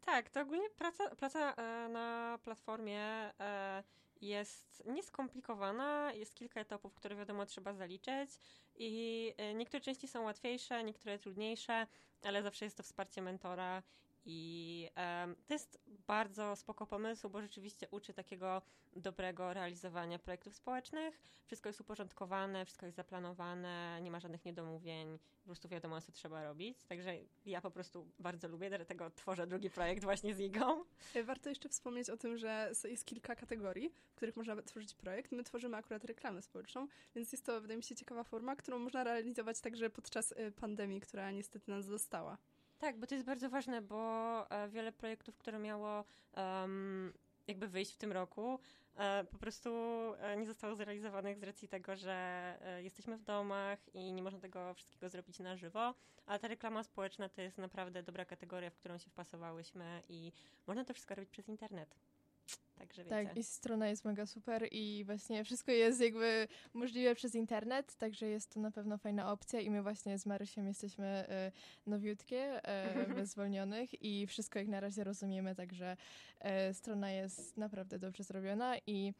Tak, 0.00 0.30
to 0.30 0.40
ogólnie 0.40 0.70
praca, 0.70 1.16
praca 1.16 1.54
na 1.88 2.38
platformie 2.44 3.32
jest 4.20 4.82
nieskomplikowana, 4.86 6.12
jest 6.12 6.34
kilka 6.34 6.60
etapów, 6.60 6.94
które 6.94 7.16
wiadomo 7.16 7.46
trzeba 7.46 7.74
zaliczyć 7.74 8.30
i 8.76 9.34
e, 9.36 9.54
niektóre 9.54 9.80
części 9.80 10.08
są 10.08 10.22
łatwiejsze, 10.22 10.84
niektóre 10.84 11.18
trudniejsze, 11.18 11.86
ale 12.22 12.42
zawsze 12.42 12.64
jest 12.64 12.76
to 12.76 12.82
wsparcie 12.82 13.22
mentora 13.22 13.82
i 14.24 14.88
em, 14.94 15.36
to 15.46 15.54
jest 15.54 15.80
bardzo 16.06 16.56
spoko 16.56 16.86
pomysł, 16.86 17.30
bo 17.30 17.42
rzeczywiście 17.42 17.88
uczy 17.90 18.14
takiego 18.14 18.62
dobrego 18.96 19.54
realizowania 19.54 20.18
projektów 20.18 20.54
społecznych. 20.54 21.20
Wszystko 21.46 21.68
jest 21.68 21.80
uporządkowane, 21.80 22.64
wszystko 22.64 22.86
jest 22.86 22.96
zaplanowane, 22.96 23.98
nie 24.02 24.10
ma 24.10 24.20
żadnych 24.20 24.44
niedomówień, 24.44 25.18
po 25.18 25.44
prostu 25.44 25.68
wiadomo, 25.68 26.00
co 26.00 26.12
trzeba 26.12 26.44
robić. 26.44 26.84
Także 26.84 27.16
ja 27.46 27.60
po 27.60 27.70
prostu 27.70 28.08
bardzo 28.18 28.48
lubię, 28.48 28.70
dlatego 28.70 29.10
tworzę 29.10 29.46
drugi 29.46 29.70
projekt 29.70 30.04
właśnie 30.04 30.34
z 30.34 30.40
Igą. 30.40 30.84
E, 31.14 31.24
Warto 31.24 31.48
jeszcze 31.48 31.68
wspomnieć 31.68 32.10
o 32.10 32.16
tym, 32.16 32.38
że 32.38 32.72
jest 32.84 33.04
kilka 33.04 33.36
kategorii, 33.36 33.90
w 34.12 34.14
których 34.14 34.36
można 34.36 34.62
tworzyć 34.62 34.94
projekt. 34.94 35.32
My 35.32 35.44
tworzymy 35.44 35.76
akurat 35.76 36.04
reklamę 36.04 36.42
społeczną, 36.42 36.88
więc 37.14 37.32
jest 37.32 37.46
to, 37.46 37.60
wydaje 37.60 37.76
mi 37.76 37.82
się, 37.82 37.96
ciekawa 37.96 38.24
forma, 38.24 38.56
którą 38.56 38.78
można 38.78 39.04
realizować 39.04 39.60
także 39.60 39.90
podczas 39.90 40.32
y, 40.32 40.52
pandemii, 40.52 41.00
która 41.00 41.30
niestety 41.30 41.70
nas 41.70 41.84
została. 41.84 42.38
Tak, 42.80 42.98
bo 42.98 43.06
to 43.06 43.14
jest 43.14 43.26
bardzo 43.26 43.50
ważne, 43.50 43.82
bo 43.82 44.00
e, 44.50 44.68
wiele 44.68 44.92
projektów, 44.92 45.36
które 45.38 45.58
miało 45.58 46.04
em, 46.34 47.12
jakby 47.46 47.68
wyjść 47.68 47.94
w 47.94 47.96
tym 47.96 48.12
roku, 48.12 48.58
e, 48.96 49.24
po 49.24 49.38
prostu 49.38 49.70
e, 50.18 50.36
nie 50.36 50.46
zostało 50.46 50.74
zrealizowanych 50.74 51.38
z 51.38 51.42
racji 51.42 51.68
tego, 51.68 51.96
że 51.96 52.58
jesteśmy 52.82 53.16
w 53.16 53.22
domach 53.22 53.78
i 53.94 54.12
nie 54.12 54.22
można 54.22 54.40
tego 54.40 54.74
wszystkiego 54.74 55.08
zrobić 55.08 55.38
na 55.38 55.56
żywo, 55.56 55.94
ale 56.26 56.38
ta 56.38 56.48
reklama 56.48 56.82
społeczna 56.82 57.28
to 57.28 57.42
jest 57.42 57.58
naprawdę 57.58 58.02
dobra 58.02 58.24
kategoria, 58.24 58.70
w 58.70 58.76
którą 58.76 58.98
się 58.98 59.10
wpasowałyśmy 59.10 60.02
i 60.08 60.32
można 60.66 60.84
to 60.84 60.94
wszystko 60.94 61.14
robić 61.14 61.30
przez 61.30 61.48
internet. 61.48 61.96
Także 63.04 63.20
wiecie. 63.20 63.28
Tak, 63.28 63.36
i 63.36 63.44
strona 63.44 63.88
jest 63.88 64.04
mega 64.04 64.26
super 64.26 64.68
i 64.70 65.02
właśnie 65.06 65.44
wszystko 65.44 65.72
jest 65.72 66.00
jakby 66.00 66.48
możliwe 66.74 67.14
przez 67.14 67.34
internet, 67.34 67.94
także 67.94 68.26
jest 68.26 68.54
to 68.54 68.60
na 68.60 68.70
pewno 68.70 68.98
fajna 68.98 69.32
opcja 69.32 69.60
i 69.60 69.70
my 69.70 69.82
właśnie 69.82 70.18
z 70.18 70.26
Marysiem 70.26 70.66
jesteśmy 70.66 71.06
e, 71.06 71.52
nowiutkie, 71.86 72.64
e, 72.64 73.06
bez 73.14 73.30
zwolnionych 73.30 74.02
i 74.02 74.26
wszystko 74.26 74.58
jak 74.58 74.68
na 74.68 74.80
razie 74.80 75.04
rozumiemy, 75.04 75.54
także 75.54 75.96
e, 76.40 76.74
strona 76.74 77.10
jest 77.10 77.56
naprawdę 77.56 77.98
dobrze 77.98 78.24
zrobiona 78.24 78.76
i 78.86 79.12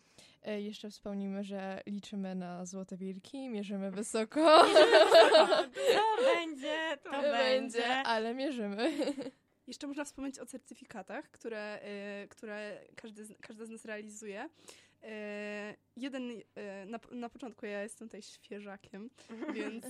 e, 0.42 0.60
jeszcze 0.60 0.90
wspomnimy, 0.90 1.44
że 1.44 1.80
liczymy 1.86 2.34
na 2.34 2.66
złote 2.66 2.96
wilki, 2.96 3.48
mierzymy 3.48 3.90
wysoko. 3.90 4.40
To 6.20 6.24
będzie, 6.34 6.96
to 7.02 7.10
będzie. 7.10 7.96
ale 7.96 8.34
mierzymy. 8.34 8.90
Jeszcze 9.70 9.86
można 9.86 10.04
wspomnieć 10.04 10.38
o 10.38 10.46
certyfikatach, 10.46 11.30
które, 11.30 11.80
y, 12.24 12.28
które 12.28 12.80
każdy 12.96 13.24
z, 13.24 13.32
każda 13.40 13.64
z 13.64 13.70
nas 13.70 13.84
realizuje. 13.84 14.44
Y, 14.44 15.08
jeden, 15.96 16.30
y, 16.30 16.42
na, 16.86 17.00
na 17.10 17.28
początku 17.28 17.66
ja 17.66 17.82
jestem 17.82 18.08
tutaj 18.08 18.22
świeżakiem, 18.22 19.10
więc 19.54 19.86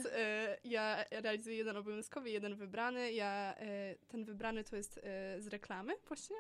ja 0.65 1.05
realizuję 1.11 1.57
jeden 1.57 1.77
obowiązkowy, 1.77 2.31
jeden 2.31 2.55
wybrany. 2.55 3.13
Ja, 3.13 3.55
ten 4.09 4.25
wybrany 4.25 4.65
to 4.65 4.77
jest 4.77 5.01
z 5.39 5.47
reklamy 5.47 5.95
właśnie. 6.09 6.37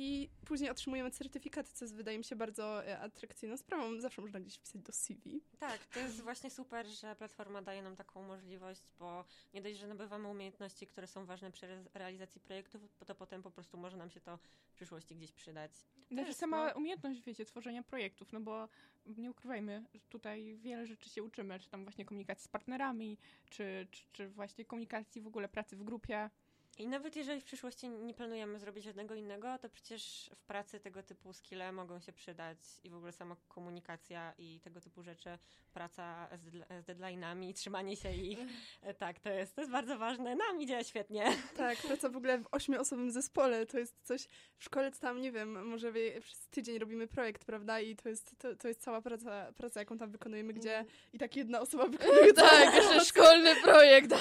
I 0.00 0.30
później 0.44 0.70
otrzymujemy 0.70 1.10
certyfikaty, 1.10 1.72
co 1.72 1.84
jest, 1.84 1.94
wydaje 1.94 2.18
mi 2.18 2.24
się 2.24 2.36
bardzo 2.36 2.86
y, 2.86 2.98
atrakcyjną 2.98 3.56
sprawą. 3.56 4.00
Zawsze 4.00 4.22
można 4.22 4.40
gdzieś 4.40 4.54
wpisać 4.54 4.82
do 4.82 4.92
CV. 4.92 5.40
Tak, 5.58 5.86
to 5.86 6.00
jest 6.00 6.20
właśnie 6.20 6.50
super, 6.50 6.86
że 6.86 7.16
platforma 7.16 7.62
daje 7.62 7.82
nam 7.82 7.96
taką 7.96 8.22
możliwość, 8.22 8.82
bo 8.98 9.24
nie 9.54 9.62
dość, 9.62 9.78
że 9.78 9.86
nabywamy 9.86 10.28
umiejętności, 10.28 10.86
które 10.86 11.06
są 11.06 11.26
ważne 11.26 11.50
przy 11.50 11.66
re- 11.66 11.84
realizacji 11.94 12.40
projektów, 12.40 12.82
to 13.06 13.14
potem 13.14 13.42
po 13.42 13.50
prostu 13.50 13.78
może 13.78 13.96
nam 13.96 14.10
się 14.10 14.20
to 14.20 14.36
w 14.36 14.74
przyszłości 14.74 15.16
gdzieś 15.16 15.32
przydać. 15.32 15.72
Też 16.08 16.28
jest, 16.28 16.40
sama 16.40 16.68
no. 16.68 16.74
umiejętność, 16.74 17.22
wiecie, 17.22 17.44
tworzenia 17.44 17.82
projektów, 17.82 18.32
no 18.32 18.40
bo 18.40 18.68
nie 19.06 19.30
ukrywajmy, 19.30 19.84
że 19.94 20.06
tutaj 20.08 20.56
wiele 20.56 20.86
rzeczy 20.86 21.10
się 21.10 21.22
uczymy, 21.22 21.60
czy 21.60 21.68
tam 21.68 21.84
właśnie 21.84 22.04
komunikacji 22.04 22.44
z 22.44 22.48
partnerami, 22.48 23.18
czy, 23.50 23.86
czy, 23.90 24.02
czy 24.12 24.28
właśnie 24.28 24.64
komunikacji 24.64 25.22
w 25.22 25.26
ogóle 25.26 25.48
pracy 25.48 25.76
w 25.76 25.84
grupie. 25.84 26.30
I 26.78 26.86
nawet 26.86 27.16
jeżeli 27.16 27.40
w 27.40 27.44
przyszłości 27.44 27.88
nie 27.88 28.14
planujemy 28.14 28.58
zrobić 28.58 28.84
żadnego 28.84 29.14
innego, 29.14 29.58
to 29.58 29.68
przecież 29.68 30.30
w 30.36 30.44
pracy 30.44 30.80
tego 30.80 31.02
typu 31.02 31.32
skille 31.32 31.72
mogą 31.72 32.00
się 32.00 32.12
przydać 32.12 32.58
i 32.84 32.90
w 32.90 32.96
ogóle 32.96 33.12
sama 33.12 33.36
komunikacja 33.48 34.34
i 34.38 34.60
tego 34.60 34.80
typu 34.80 35.02
rzeczy, 35.02 35.38
praca 35.72 36.28
z, 36.36 36.44
z 36.84 36.86
deadline'ami, 36.86 37.54
trzymanie 37.54 37.96
się 37.96 38.12
ich. 38.12 38.38
E, 38.82 38.94
Tak, 38.94 39.20
to 39.20 39.30
jest, 39.30 39.54
to 39.54 39.60
jest 39.60 39.72
bardzo 39.72 39.98
ważne. 39.98 40.36
Nam 40.36 40.60
idzie 40.60 40.84
świetnie. 40.84 41.24
Tak, 41.56 41.78
praca 41.78 42.08
w 42.08 42.16
ogóle 42.16 42.38
w 42.38 42.46
ośmioosobowym 42.50 43.10
zespole 43.10 43.66
to 43.66 43.78
jest 43.78 43.94
coś, 44.02 44.28
w 44.56 44.64
szkole 44.64 44.92
tam, 44.92 45.20
nie 45.20 45.32
wiem, 45.32 45.66
może 45.66 45.92
wie, 45.92 46.20
przez 46.20 46.48
tydzień 46.48 46.78
robimy 46.78 47.06
projekt, 47.06 47.44
prawda, 47.44 47.80
i 47.80 47.96
to 47.96 48.08
jest, 48.08 48.38
to, 48.38 48.56
to 48.56 48.68
jest 48.68 48.80
cała 48.80 49.02
praca, 49.02 49.52
praca, 49.52 49.80
jaką 49.80 49.98
tam 49.98 50.10
wykonujemy, 50.10 50.52
gdzie 50.52 50.84
i 51.12 51.18
tak 51.18 51.36
jedna 51.36 51.60
osoba 51.60 51.86
wykonuje 51.86 52.32
tak, 52.50 52.74
jeszcze 52.74 53.04
szkolny 53.04 53.56
projekt. 53.62 54.12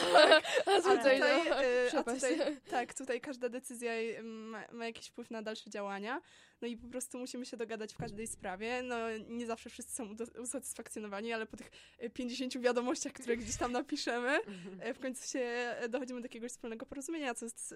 A 0.66 0.72
A 0.78 0.82
tutaj, 0.82 0.96
tutaj, 0.98 1.20
no, 1.20 1.64
e, 1.64 2.00
a 2.00 2.04
tutaj, 2.04 2.47
tak, 2.70 2.94
tutaj 2.94 3.22
każda 3.22 3.50
decyzja 3.50 3.92
e, 3.92 4.24
ma, 4.24 4.64
ma 4.72 4.86
jakiś 4.86 5.08
wpływ 5.08 5.32
na 5.32 5.42
dalsze 5.42 5.70
działania. 5.70 6.22
No 6.62 6.68
i 6.68 6.78
po 6.78 6.88
prostu 6.88 7.20
musimy 7.20 7.46
się 7.46 7.58
dogadać 7.58 7.94
w 7.94 7.98
każdej 7.98 8.28
sprawie. 8.28 8.82
No 8.84 8.98
nie 9.28 9.46
zawsze 9.46 9.70
wszyscy 9.70 9.96
są 9.96 10.16
usatysfakcjonowani, 10.42 11.34
ale 11.34 11.46
po 11.46 11.58
tych 11.58 11.72
e, 12.00 12.10
50 12.10 12.58
wiadomościach, 12.58 13.14
które 13.14 13.38
gdzieś 13.38 13.58
tam 13.58 13.72
napiszemy, 13.72 14.40
e, 14.80 14.94
w 14.94 15.00
końcu 15.00 15.28
się 15.28 15.40
e, 15.40 15.90
dochodzimy 15.90 16.22
do 16.22 16.26
jakiegoś 16.26 16.52
wspólnego 16.52 16.86
porozumienia, 16.86 17.34
co 17.34 17.46
jest 17.46 17.72
e, 17.72 17.76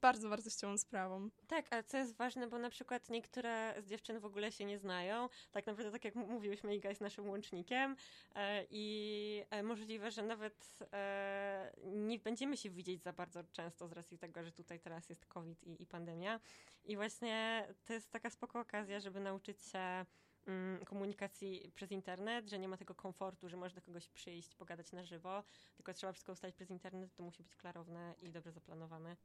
bardzo 0.00 0.28
wartościową 0.28 0.78
sprawą. 0.78 1.30
Tak, 1.48 1.66
a 1.70 1.82
co 1.82 1.96
jest 1.96 2.16
ważne, 2.16 2.46
bo 2.46 2.58
na 2.58 2.70
przykład 2.70 3.10
niektóre 3.10 3.74
z 3.78 3.86
dziewczyn 3.86 4.20
w 4.20 4.24
ogóle 4.24 4.52
się 4.52 4.64
nie 4.64 4.78
znają. 4.78 5.28
Tak 5.52 5.66
naprawdę, 5.66 5.92
tak 5.92 6.04
jak 6.04 6.14
mówiłyśmy, 6.14 6.76
Iga 6.76 6.88
jest 6.88 7.00
naszym 7.00 7.28
łącznikiem 7.28 7.96
e, 8.34 8.64
i 8.70 9.44
e, 9.50 9.62
możliwe, 9.62 10.10
że 10.10 10.22
nawet 10.22 10.78
e, 10.92 11.72
nie 11.84 12.18
będziemy 12.18 12.56
się 12.56 12.70
widzieć 12.70 13.02
za 13.02 13.12
bardzo 13.12 13.44
często 13.52 13.88
z 13.88 13.92
racji 13.92 14.18
tego, 14.18 14.44
że 14.44 14.52
tutaj 14.52 14.80
teraz 14.80 15.08
jest 15.08 15.26
COVID 15.26 15.64
i, 15.66 15.82
i 15.82 15.86
pandemia. 15.86 16.40
I 16.84 16.96
właśnie 16.96 17.66
to 17.84 17.92
jest 17.92 18.10
taka 18.20 18.30
spoko 18.30 18.60
okazja, 18.60 19.00
żeby 19.00 19.20
nauczyć 19.20 19.62
się 19.62 20.06
mm, 20.46 20.84
komunikacji 20.84 21.72
przez 21.74 21.92
internet, 21.92 22.48
że 22.48 22.58
nie 22.58 22.68
ma 22.68 22.76
tego 22.76 22.94
komfortu, 22.94 23.48
że 23.48 23.56
można 23.56 23.80
do 23.80 23.86
kogoś 23.86 24.08
przyjść, 24.08 24.54
pogadać 24.54 24.92
na 24.92 25.04
żywo, 25.04 25.42
tylko 25.76 25.94
trzeba 25.94 26.12
wszystko 26.12 26.32
ustalić 26.32 26.56
przez 26.56 26.70
internet, 26.70 27.14
to 27.14 27.22
musi 27.22 27.42
być 27.42 27.56
klarowne 27.56 28.14
i 28.22 28.30
dobrze 28.30 28.52
zaplanowane. 28.52 29.16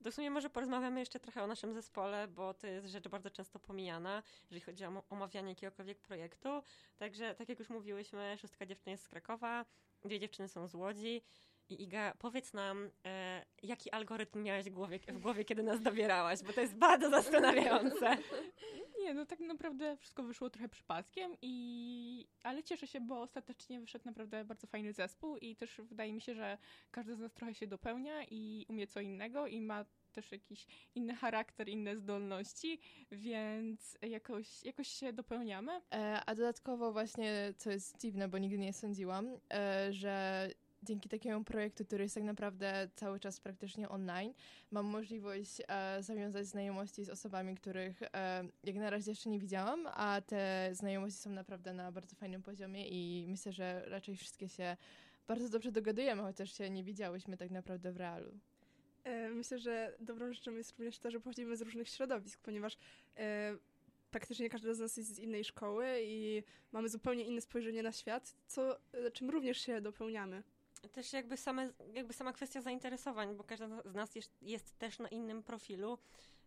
W 0.00 0.12
sumie 0.12 0.30
może 0.30 0.50
porozmawiamy 0.50 1.00
jeszcze 1.00 1.20
trochę 1.20 1.42
o 1.42 1.46
naszym 1.46 1.74
zespole, 1.74 2.28
bo 2.28 2.54
to 2.54 2.66
jest 2.66 2.86
rzecz 2.86 3.08
bardzo 3.08 3.30
często 3.30 3.58
pomijana, 3.58 4.22
jeżeli 4.50 4.60
chodzi 4.60 4.84
o 4.84 4.88
om- 4.88 5.02
omawianie 5.10 5.48
jakiegokolwiek 5.48 6.00
projektu. 6.00 6.62
Także, 6.96 7.34
tak 7.34 7.48
jak 7.48 7.58
już 7.58 7.70
mówiłyśmy, 7.70 8.36
szóstka 8.40 8.66
dziewczyn 8.66 8.90
jest 8.90 9.04
z 9.04 9.08
Krakowa, 9.08 9.64
dwie 10.04 10.20
dziewczyny 10.20 10.48
są 10.48 10.66
z 10.66 10.74
Łodzi. 10.74 11.22
I 11.70 11.82
Iga, 11.82 12.14
powiedz 12.18 12.52
nam, 12.52 12.90
e, 13.06 13.44
jaki 13.62 13.90
algorytm 13.90 14.42
miałaś 14.42 14.64
w 14.64 14.74
głowie, 14.74 14.98
w 15.08 15.18
głowie, 15.18 15.44
kiedy 15.44 15.62
nas 15.62 15.80
dobierałaś, 15.82 16.42
bo 16.42 16.52
to 16.52 16.60
jest 16.60 16.74
bardzo 16.74 17.10
zastanawiające. 17.22 18.16
Nie, 19.00 19.14
no 19.14 19.26
tak 19.26 19.40
naprawdę 19.40 19.96
wszystko 19.96 20.22
wyszło 20.22 20.50
trochę 20.50 20.68
przypadkiem, 20.68 21.36
i... 21.42 22.26
ale 22.42 22.62
cieszę 22.62 22.86
się, 22.86 23.00
bo 23.00 23.20
ostatecznie 23.20 23.80
wyszedł 23.80 24.04
naprawdę 24.04 24.44
bardzo 24.44 24.66
fajny 24.66 24.92
zespół 24.92 25.36
i 25.36 25.56
też 25.56 25.80
wydaje 25.84 26.12
mi 26.12 26.20
się, 26.20 26.34
że 26.34 26.58
każdy 26.90 27.14
z 27.14 27.18
nas 27.18 27.32
trochę 27.32 27.54
się 27.54 27.66
dopełnia 27.66 28.24
i 28.24 28.66
umie 28.68 28.86
co 28.86 29.00
innego 29.00 29.46
i 29.46 29.60
ma 29.60 29.84
też 30.12 30.32
jakiś 30.32 30.66
inny 30.94 31.14
charakter, 31.14 31.68
inne 31.68 31.96
zdolności, 31.96 32.80
więc 33.10 33.98
jakoś, 34.02 34.64
jakoś 34.64 34.88
się 34.88 35.12
dopełniamy. 35.12 35.72
E, 35.94 36.22
a 36.26 36.34
dodatkowo 36.34 36.92
właśnie, 36.92 37.54
co 37.56 37.70
jest 37.70 38.00
dziwne, 38.00 38.28
bo 38.28 38.38
nigdy 38.38 38.58
nie 38.58 38.72
sądziłam, 38.72 39.38
e, 39.52 39.92
że 39.92 40.48
dzięki 40.88 41.08
takiemu 41.08 41.44
projektu, 41.44 41.84
który 41.84 42.02
jest 42.02 42.14
tak 42.14 42.24
naprawdę 42.24 42.88
cały 42.94 43.20
czas 43.20 43.40
praktycznie 43.40 43.88
online, 43.88 44.34
mam 44.70 44.86
możliwość 44.86 45.62
e, 45.68 46.02
zawiązać 46.02 46.46
znajomości 46.46 47.04
z 47.04 47.10
osobami, 47.10 47.54
których 47.54 48.02
e, 48.02 48.44
jak 48.64 48.76
na 48.76 48.90
razie 48.90 49.10
jeszcze 49.10 49.30
nie 49.30 49.38
widziałam, 49.38 49.86
a 49.86 50.20
te 50.20 50.70
znajomości 50.72 51.18
są 51.18 51.30
naprawdę 51.30 51.72
na 51.72 51.92
bardzo 51.92 52.16
fajnym 52.16 52.42
poziomie 52.42 52.88
i 52.88 53.26
myślę, 53.28 53.52
że 53.52 53.82
raczej 53.86 54.16
wszystkie 54.16 54.48
się 54.48 54.76
bardzo 55.26 55.48
dobrze 55.48 55.72
dogadujemy, 55.72 56.22
chociaż 56.22 56.52
się 56.52 56.70
nie 56.70 56.84
widziałyśmy 56.84 57.36
tak 57.36 57.50
naprawdę 57.50 57.92
w 57.92 57.96
realu. 57.96 58.30
E, 59.04 59.28
Myślę, 59.28 59.58
że 59.58 59.96
dobrą 60.00 60.32
rzeczą 60.32 60.52
jest 60.52 60.70
również 60.70 60.98
to, 60.98 61.10
że 61.10 61.20
pochodzimy 61.20 61.56
z 61.56 61.62
różnych 61.62 61.88
środowisk, 61.88 62.40
ponieważ 62.40 62.78
e, 63.16 63.56
praktycznie 64.10 64.50
każda 64.50 64.74
z 64.74 64.78
nas 64.78 64.96
jest 64.96 65.14
z 65.14 65.18
innej 65.18 65.44
szkoły 65.44 65.86
i 66.02 66.42
mamy 66.72 66.88
zupełnie 66.88 67.24
inne 67.24 67.40
spojrzenie 67.40 67.82
na 67.82 67.92
świat, 67.92 68.36
co, 68.46 68.78
czym 69.12 69.30
również 69.30 69.58
się 69.58 69.80
dopełniamy. 69.80 70.42
Też 70.92 71.12
jakby, 71.12 71.36
same, 71.36 71.72
jakby 71.92 72.12
sama 72.12 72.32
kwestia 72.32 72.60
zainteresowań, 72.60 73.36
bo 73.36 73.44
każda 73.44 73.82
z 73.84 73.94
nas 73.94 74.14
jest, 74.14 74.42
jest 74.42 74.78
też 74.78 74.98
na 74.98 75.08
innym 75.08 75.42
profilu, 75.42 75.98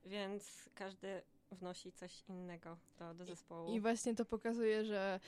więc 0.05 0.69
każdy 0.75 1.21
wnosi 1.51 1.91
coś 1.91 2.23
innego 2.29 2.77
do, 2.99 3.13
do 3.13 3.25
zespołu. 3.25 3.73
I 3.75 3.79
właśnie 3.79 4.15
to 4.15 4.25
pokazuje, 4.25 4.85
że 4.85 5.19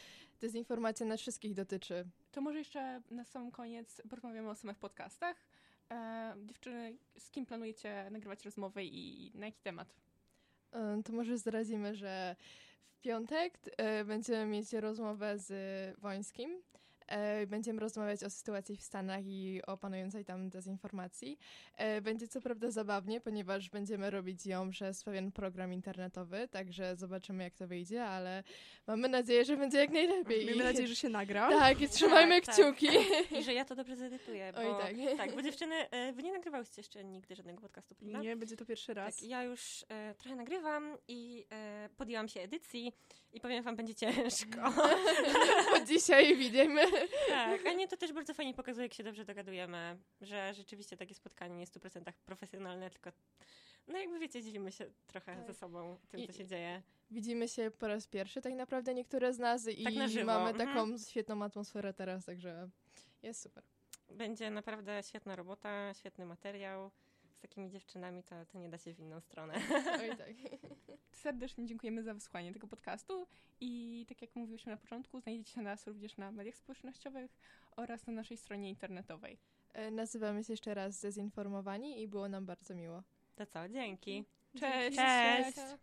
dezinformacja 0.42 1.06
nas 1.06 1.22
wszystkich 1.22 1.54
dotyczy. 1.54 2.06
To 2.32 2.42
może 2.42 2.58
jeszcze 2.60 3.02
na 3.12 3.26
sam 3.26 3.52
koniec 3.52 4.02
porozmawiamy 4.10 4.50
o 4.50 4.56
samych 4.56 4.78
podcastach. 4.78 5.38
E, 5.92 6.36
dziewczyny, 6.46 6.98
z 7.18 7.32
kim 7.32 7.46
planujecie 7.46 8.08
nagrywać 8.12 8.46
rozmowę 8.46 8.84
i 8.84 9.32
na 9.36 9.46
jaki 9.46 9.62
temat? 9.62 9.96
E, 10.72 11.02
To 11.06 11.14
może 11.14 11.38
zdradzimy, 11.38 11.96
że 11.96 12.36
w 12.86 13.02
piątek 13.02 13.54
e, 13.78 14.06
będziemy 14.06 14.46
mieć 14.46 14.74
rozmowę 14.74 15.40
z 15.40 15.52
Wońskim. 16.00 16.62
E, 17.08 17.48
Będziemy 17.48 17.80
rozmawiać 17.80 18.24
o 18.24 18.30
sytuacji 18.30 18.78
w 18.78 18.82
Stanach 18.82 19.26
i 19.26 19.62
o 19.68 19.78
panującej 19.78 20.26
tam 20.26 20.50
dezinformacji. 20.50 21.38
E, 21.78 22.02
Będzie 22.02 22.28
co 22.28 22.42
prawda 22.42 22.72
zabawnie, 22.72 23.22
ponieważ 23.22 23.70
będziemy 23.70 24.10
robić 24.10 24.46
ją 24.46 24.70
przez 24.70 25.04
pewien 25.04 25.32
program 25.32 25.74
internetowy, 25.74 26.48
także 26.48 26.96
zobaczymy 26.96 27.44
jak 27.44 27.56
to 27.56 27.68
wyjdzie, 27.68 28.06
ale 28.06 28.44
mamy 28.88 29.10
nadzieję, 29.10 29.46
że 29.46 29.58
będzie 29.58 29.78
jak 29.78 29.90
najlepiej. 29.90 30.46
Miejmy 30.46 30.64
nadzieję, 30.64 30.88
że 30.88 30.96
się 30.96 31.10
nagra. 31.10 31.50
Tak, 31.50 31.82
i 31.82 31.90
trzymajmy 31.90 32.42
Tak, 32.42 32.46
tak. 32.46 32.56
kciuki. 32.56 32.88
I 33.40 33.44
że 33.44 33.54
ja 33.54 33.66
to 33.66 33.76
dobrze 33.76 33.96
zedytuję. 33.96 34.54
Bo, 34.54 34.60
Oj, 34.60 34.82
tak. 34.82 35.18
tak, 35.18 35.36
bo 35.36 35.42
dziewczyny, 35.42 35.76
e, 35.90 36.14
wy 36.14 36.24
nie 36.24 36.34
nagrywałyście 36.34 36.74
jeszcze 36.82 37.04
nigdy 37.04 37.36
żadnego 37.36 37.62
podcastu, 37.62 37.96
prawda? 37.96 38.20
Nie, 38.20 38.36
będzie 38.36 38.56
to 38.58 38.66
pierwszy 38.66 38.94
raz. 38.94 39.16
Tak, 39.16 39.26
ja 39.30 39.44
już 39.44 39.86
e, 39.90 40.16
trochę 40.16 40.36
nagrywam 40.36 40.98
i 41.08 41.46
e, 41.52 41.90
podjęłam 41.98 42.28
się 42.28 42.42
edycji 42.42 42.94
i 43.34 43.40
powiem 43.40 43.64
wam, 43.64 43.76
będzie 43.76 43.96
ciężko. 43.96 44.62
Od 45.76 45.88
dzisiaj 45.88 46.36
widzimy. 46.36 46.82
Tak, 47.30 47.66
a 47.66 47.74
nie, 47.74 47.88
to 47.88 47.98
też 47.98 48.14
bardzo 48.14 48.34
fajnie 48.34 48.54
pokazuje, 48.54 48.86
jak 48.86 48.94
się 48.94 49.04
dobrze 49.04 49.26
dogadujemy, 49.26 49.98
że 50.22 50.54
rzeczywiście 50.54 50.98
takie 50.98 51.16
spotkanie 51.16 51.54
nie 51.56 51.62
jest 51.62 51.74
w 51.74 51.82
100% 51.82 52.14
profesjonalne, 52.26 52.90
tylko 52.90 53.12
no 53.88 53.98
jakby 54.00 54.20
wiecie, 54.20 54.44
dzielimy 54.44 54.72
się 54.72 54.86
trochę 55.08 55.36
Tak. 55.36 55.48
ze 55.48 55.54
sobą 55.54 55.98
tym, 56.10 56.20
I- 56.20 56.28
co 56.28 56.34
się 56.34 56.46
dzieje. 56.46 56.82
Widzimy 57.12 57.48
się 57.48 57.72
po 57.72 57.88
raz 57.88 58.08
pierwszy 58.08 58.42
tak 58.42 58.54
naprawdę 58.54 58.94
niektóre 58.94 59.34
z 59.34 59.40
nas 59.40 59.68
i 59.68 59.84
Tak 59.84 59.94
mamy 60.26 60.50
mhm. 60.50 60.58
taką 60.58 60.98
świetną 60.98 61.44
atmosferę 61.44 61.94
teraz, 61.94 62.26
także 62.26 62.70
jest 63.24 63.42
super. 63.42 63.64
Będzie 64.10 64.50
naprawdę 64.50 65.04
świetna 65.04 65.36
robota, 65.36 65.94
świetny 65.94 66.26
materiał. 66.26 66.92
Z 67.44 67.46
takimi 67.46 67.70
dziewczynami 67.70 68.24
to, 68.24 68.46
to 68.46 68.58
nie 68.60 68.70
da 68.70 68.78
się 68.78 68.94
w 68.94 69.00
inną 69.00 69.22
stronę. 69.22 69.54
Oj 70.00 70.10
tak. 70.18 70.30
Serdecznie 71.12 71.66
dziękujemy 71.66 72.04
za 72.04 72.14
wysłanie 72.14 72.54
tego 72.54 72.68
podcastu 72.68 73.28
i 73.60 74.06
tak 74.10 74.22
jak 74.22 74.36
mówiłyśmy 74.36 74.72
na 74.72 74.78
początku, 74.78 75.20
znajdziecie 75.20 75.62
nas 75.62 75.88
również 75.88 76.18
na 76.18 76.32
mediach 76.32 76.56
społecznościowych 76.56 77.32
oraz 77.76 78.08
na 78.08 78.14
naszej 78.14 78.38
stronie 78.38 78.70
internetowej. 78.70 79.38
E, 79.74 79.92
Nazywamy 79.92 80.44
się 80.44 80.54
jeszcze 80.54 80.74
raz 80.74 81.02
Dezinformowani 81.02 82.02
i 82.02 82.08
było 82.08 82.30
nam 82.30 82.46
bardzo 82.46 82.76
miło. 82.76 83.04
To 83.36 83.46
co, 83.46 83.70
dzięki. 83.70 84.26
Cześć! 84.60 84.98
Cześć. 84.98 85.56
Cześć. 85.56 85.78